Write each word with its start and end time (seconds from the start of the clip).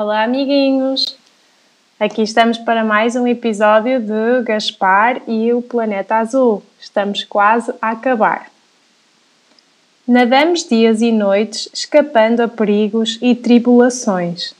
Olá, 0.00 0.22
amiguinhos! 0.22 1.18
Aqui 1.98 2.22
estamos 2.22 2.56
para 2.56 2.84
mais 2.84 3.16
um 3.16 3.26
episódio 3.26 3.98
de 3.98 4.42
Gaspar 4.44 5.20
e 5.26 5.52
o 5.52 5.60
Planeta 5.60 6.18
Azul. 6.18 6.62
Estamos 6.78 7.24
quase 7.24 7.74
a 7.82 7.90
acabar. 7.90 8.48
Nadamos 10.06 10.62
dias 10.68 11.02
e 11.02 11.10
noites 11.10 11.68
escapando 11.74 12.42
a 12.42 12.46
perigos 12.46 13.18
e 13.20 13.34
tribulações. 13.34 14.54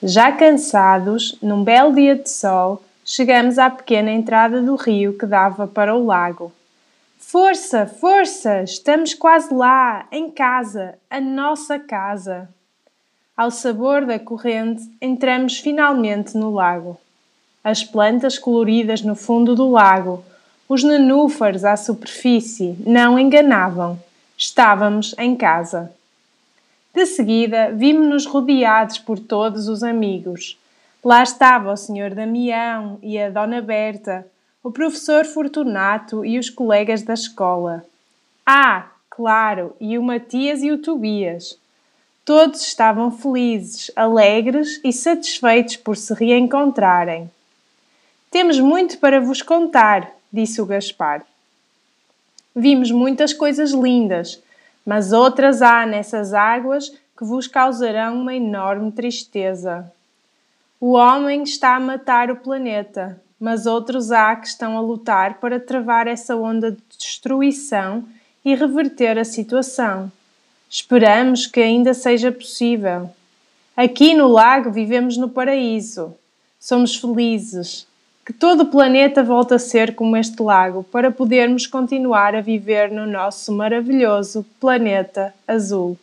Já 0.00 0.30
cansados, 0.30 1.36
num 1.42 1.64
belo 1.64 1.92
dia 1.92 2.14
de 2.14 2.30
sol, 2.30 2.84
chegamos 3.04 3.58
à 3.58 3.68
pequena 3.68 4.12
entrada 4.12 4.62
do 4.62 4.76
rio 4.76 5.18
que 5.18 5.26
dava 5.26 5.66
para 5.66 5.92
o 5.92 6.06
lago. 6.06 6.52
Força, 7.18 7.84
força! 7.84 8.62
Estamos 8.62 9.12
quase 9.12 9.52
lá, 9.52 10.06
em 10.12 10.30
casa, 10.30 10.94
a 11.10 11.20
nossa 11.20 11.80
casa. 11.80 12.48
Ao 13.34 13.50
sabor 13.50 14.04
da 14.04 14.18
corrente, 14.18 14.82
entramos 15.00 15.58
finalmente 15.58 16.36
no 16.36 16.52
lago. 16.52 16.98
As 17.64 17.82
plantas 17.82 18.38
coloridas 18.38 19.00
no 19.00 19.14
fundo 19.14 19.54
do 19.54 19.70
lago, 19.70 20.22
os 20.68 20.84
nenúfares 20.84 21.64
à 21.64 21.74
superfície, 21.74 22.76
não 22.86 23.18
enganavam. 23.18 23.98
Estávamos 24.36 25.14
em 25.18 25.34
casa. 25.34 25.90
De 26.94 27.06
seguida, 27.06 27.72
vimos-nos 27.72 28.26
rodeados 28.26 28.98
por 28.98 29.18
todos 29.18 29.66
os 29.66 29.82
amigos. 29.82 30.58
Lá 31.02 31.22
estava 31.22 31.72
o 31.72 31.76
Sr. 31.76 32.14
Damião 32.14 32.98
e 33.02 33.18
a 33.18 33.30
Dona 33.30 33.62
Berta, 33.62 34.26
o 34.62 34.70
professor 34.70 35.24
Fortunato 35.24 36.22
e 36.22 36.38
os 36.38 36.50
colegas 36.50 37.02
da 37.02 37.14
escola. 37.14 37.82
Ah, 38.44 38.90
claro, 39.08 39.74
e 39.80 39.96
o 39.96 40.02
Matias 40.02 40.62
e 40.62 40.70
o 40.70 40.76
Tobias. 40.76 41.61
Todos 42.24 42.60
estavam 42.60 43.10
felizes, 43.10 43.90
alegres 43.96 44.80
e 44.84 44.92
satisfeitos 44.92 45.76
por 45.76 45.96
se 45.96 46.14
reencontrarem. 46.14 47.28
Temos 48.30 48.60
muito 48.60 48.98
para 48.98 49.20
vos 49.20 49.42
contar, 49.42 50.08
disse 50.32 50.62
o 50.62 50.66
Gaspar. 50.66 51.24
Vimos 52.54 52.92
muitas 52.92 53.32
coisas 53.32 53.72
lindas, 53.72 54.40
mas 54.86 55.12
outras 55.12 55.62
há 55.62 55.84
nessas 55.84 56.32
águas 56.32 56.90
que 57.18 57.24
vos 57.24 57.48
causarão 57.48 58.20
uma 58.20 58.34
enorme 58.34 58.92
tristeza. 58.92 59.92
O 60.80 60.92
homem 60.92 61.42
está 61.42 61.74
a 61.74 61.80
matar 61.80 62.30
o 62.30 62.36
planeta, 62.36 63.20
mas 63.38 63.66
outros 63.66 64.12
há 64.12 64.36
que 64.36 64.46
estão 64.46 64.76
a 64.76 64.80
lutar 64.80 65.34
para 65.40 65.58
travar 65.58 66.06
essa 66.06 66.36
onda 66.36 66.70
de 66.70 66.82
destruição 66.96 68.04
e 68.44 68.54
reverter 68.54 69.18
a 69.18 69.24
situação. 69.24 70.10
Esperamos 70.72 71.46
que 71.46 71.60
ainda 71.60 71.92
seja 71.92 72.32
possível. 72.32 73.10
Aqui 73.76 74.14
no 74.14 74.26
lago 74.26 74.70
vivemos 74.70 75.18
no 75.18 75.28
paraíso. 75.28 76.14
Somos 76.58 76.96
felizes. 76.96 77.86
Que 78.24 78.32
todo 78.32 78.62
o 78.62 78.66
planeta 78.70 79.22
volte 79.22 79.52
a 79.52 79.58
ser 79.58 79.94
como 79.94 80.16
este 80.16 80.42
lago 80.42 80.82
para 80.84 81.10
podermos 81.10 81.66
continuar 81.66 82.34
a 82.34 82.40
viver 82.40 82.90
no 82.90 83.06
nosso 83.06 83.52
maravilhoso 83.52 84.46
planeta 84.58 85.34
azul. 85.46 85.98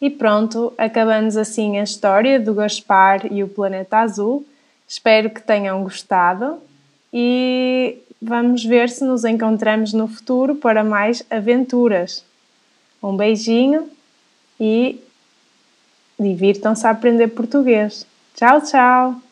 E 0.00 0.08
pronto, 0.08 0.72
acabamos 0.78 1.36
assim 1.36 1.78
a 1.78 1.82
história 1.82 2.40
do 2.40 2.54
Gaspar 2.54 3.30
e 3.30 3.44
o 3.44 3.48
planeta 3.48 3.98
azul. 3.98 4.42
Espero 4.88 5.28
que 5.28 5.42
tenham 5.42 5.82
gostado 5.82 6.56
e 7.12 7.98
vamos 8.22 8.64
ver 8.64 8.88
se 8.88 9.04
nos 9.04 9.22
encontramos 9.22 9.92
no 9.92 10.08
futuro 10.08 10.54
para 10.54 10.82
mais 10.82 11.22
aventuras. 11.28 12.24
Um 13.02 13.16
beijinho 13.16 13.88
e 14.58 15.00
divirtam-se 16.18 16.86
a 16.86 16.90
aprender 16.90 17.28
português. 17.28 18.06
Tchau, 18.34 18.60
tchau! 18.60 19.29